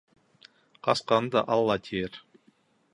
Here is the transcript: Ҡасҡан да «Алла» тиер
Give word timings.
Ҡасҡан 0.87 1.29
да 1.37 1.45
«Алла» 1.57 1.79
тиер 1.91 2.21